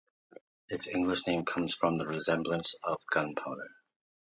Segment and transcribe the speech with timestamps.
[0.67, 3.69] Its English name comes from its resemblance to grains of gunpowder.